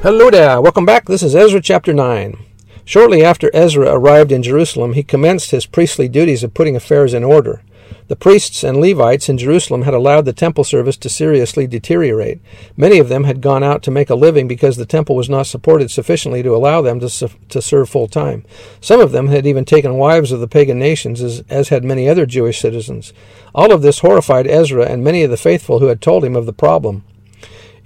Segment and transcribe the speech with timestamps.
[0.00, 1.06] Hello there, welcome back.
[1.06, 2.38] This is Ezra chapter 9.
[2.84, 7.24] Shortly after Ezra arrived in Jerusalem, he commenced his priestly duties of putting affairs in
[7.24, 7.62] order.
[8.06, 12.38] The priests and Levites in Jerusalem had allowed the temple service to seriously deteriorate.
[12.76, 15.48] Many of them had gone out to make a living because the temple was not
[15.48, 18.44] supported sufficiently to allow them to, su- to serve full time.
[18.80, 22.08] Some of them had even taken wives of the pagan nations, as, as had many
[22.08, 23.12] other Jewish citizens.
[23.52, 26.46] All of this horrified Ezra and many of the faithful who had told him of
[26.46, 27.02] the problem.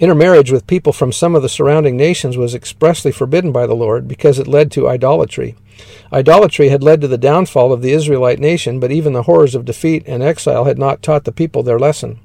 [0.03, 4.09] Intermarriage with people from some of the surrounding nations was expressly forbidden by the Lord
[4.09, 5.55] because it led to idolatry.
[6.13, 9.65] Idolatry had led to the downfall of the Israelite nation, but even the horrors of
[9.65, 12.19] defeat and exile had not taught the people their lesson.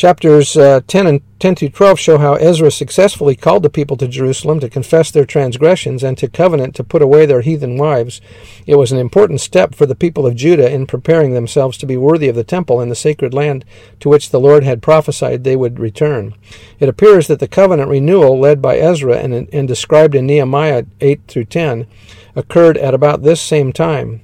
[0.00, 4.08] Chapters uh, 10 and 10 to 12 show how Ezra successfully called the people to
[4.08, 8.22] Jerusalem to confess their transgressions and to covenant to put away their heathen wives.
[8.66, 11.98] It was an important step for the people of Judah in preparing themselves to be
[11.98, 13.66] worthy of the temple and the sacred land
[14.00, 16.32] to which the Lord had prophesied they would return.
[16.78, 21.20] It appears that the covenant renewal led by Ezra and, and described in Nehemiah 8
[21.28, 21.86] through 10
[22.34, 24.22] occurred at about this same time.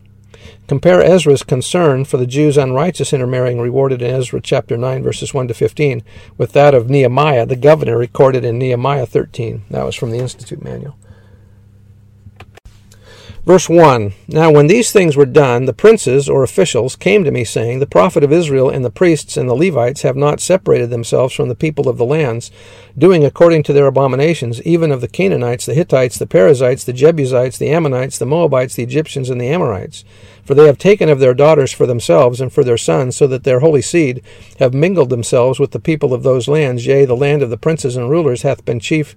[0.69, 5.49] Compare Ezra's concern for the Jews' unrighteous intermarrying rewarded in Ezra chapter 9, verses 1
[5.49, 6.03] to 15,
[6.37, 9.65] with that of Nehemiah, the governor, recorded in Nehemiah 13.
[9.71, 10.97] That was from the Institute Manual.
[13.47, 17.45] Verse 1 Now when these things were done, the princes or officials came to me,
[17.45, 21.33] saying, The prophet of Israel and the priests and the Levites have not separated themselves
[21.33, 22.51] from the people of the lands,
[22.99, 27.57] doing according to their abominations, even of the Canaanites, the Hittites, the Perizzites, the Jebusites,
[27.57, 30.05] the Ammonites, the Moabites, the Egyptians, and the Amorites.
[30.45, 33.45] For they have taken of their daughters for themselves and for their sons, so that
[33.45, 34.23] their holy seed
[34.59, 36.85] have mingled themselves with the people of those lands.
[36.85, 39.15] Yea, the land of the princes and rulers hath been chief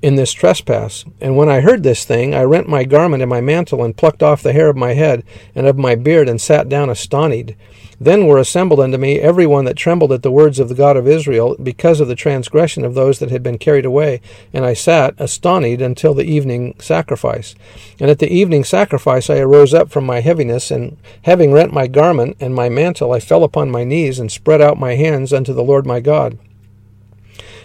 [0.00, 1.04] in this trespass.
[1.20, 4.22] And when I heard this thing, I rent my garment and my mantle, and plucked
[4.22, 7.56] off the hair of my head and of my beard, and sat down astonied.
[8.00, 10.96] Then were assembled unto me every one that trembled at the words of the God
[10.96, 14.20] of Israel, because of the transgression of those that had been carried away.
[14.52, 17.56] And I sat astonied until the evening sacrifice.
[17.98, 21.88] And at the evening sacrifice I arose up from my heaviness, and having rent my
[21.88, 25.52] garment and my mantle, I fell upon my knees, and spread out my hands unto
[25.52, 26.38] the Lord my God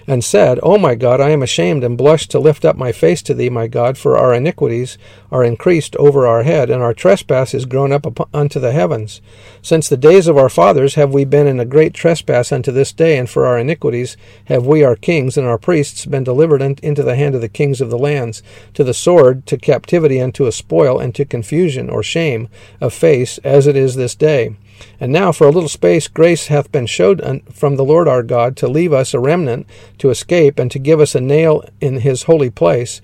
[0.05, 3.21] and said, O my God, I am ashamed and blush to lift up my face
[3.23, 4.97] to thee, my God, for our iniquities
[5.31, 9.21] are increased over our head, and our trespass is grown up unto the heavens.
[9.61, 12.91] Since the days of our fathers have we been in a great trespass unto this
[12.91, 17.03] day, and for our iniquities have we, our kings and our priests, been delivered into
[17.03, 18.43] the hand of the kings of the lands,
[18.73, 22.49] to the sword, to captivity, and to a spoil, and to confusion or shame
[22.81, 24.55] of face, as it is this day.
[24.99, 28.55] And now for a little space grace hath been showed from the Lord our God
[28.57, 29.67] to leave us a remnant
[29.99, 33.01] to escape, and to give us a nail in his holy place,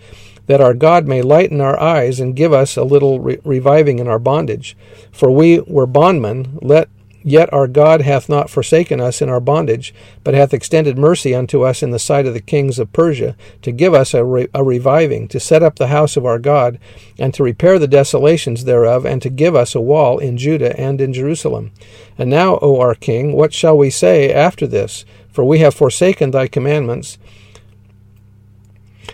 [0.48, 4.08] that our God may lighten our eyes and give us a little re- reviving in
[4.08, 4.76] our bondage.
[5.12, 6.90] For we were bondmen, let
[7.30, 11.62] Yet our God hath not forsaken us in our bondage, but hath extended mercy unto
[11.62, 14.64] us in the sight of the kings of Persia, to give us a, re- a,
[14.64, 16.80] reviving, to set up the house of our God,
[17.20, 21.00] and to repair the desolations thereof, and to give us a wall in Judah and
[21.00, 21.72] in Jerusalem.
[22.18, 25.06] And now, O our King, what shall we say after this?
[25.32, 27.20] For we have forsaken thy commandments,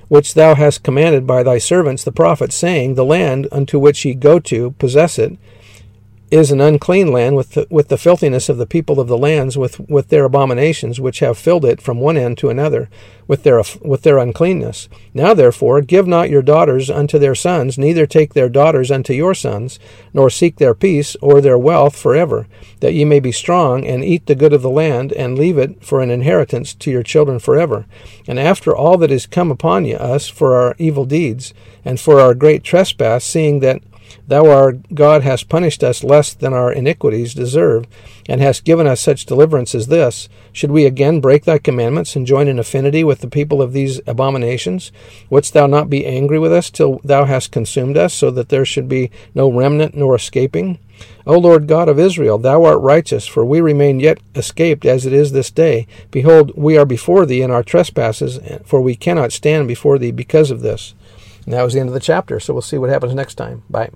[0.07, 4.13] which thou hast commanded by thy servants the prophets, saying, The land unto which ye
[4.13, 5.37] go to, possess it,
[6.31, 9.57] is an unclean land with the, with the filthiness of the people of the lands
[9.57, 12.89] with, with their abominations which have filled it from one end to another
[13.27, 14.87] with their with their uncleanness.
[15.13, 19.33] Now therefore give not your daughters unto their sons neither take their daughters unto your
[19.33, 19.79] sons
[20.13, 22.47] nor seek their peace or their wealth forever
[22.79, 25.83] that ye may be strong and eat the good of the land and leave it
[25.83, 27.85] for an inheritance to your children forever.
[28.27, 32.19] And after all that is come upon you us for our evil deeds and for
[32.19, 33.81] our great trespass seeing that
[34.27, 37.85] Thou, our God, hast punished us less than our iniquities deserve,
[38.27, 40.27] and hast given us such deliverance as this.
[40.51, 44.01] Should we again break thy commandments and join in affinity with the people of these
[44.07, 44.91] abominations?
[45.29, 48.65] Wouldst thou not be angry with us till thou hast consumed us, so that there
[48.65, 50.79] should be no remnant nor escaping?
[51.27, 55.11] O Lord God of Israel, thou art righteous, for we remain yet escaped as it
[55.11, 55.87] is this day.
[56.09, 60.51] Behold, we are before thee in our trespasses, for we cannot stand before thee because
[60.51, 60.93] of this.
[61.45, 63.63] And that was the end of the chapter, so we'll see what happens next time.
[63.69, 63.91] Bye.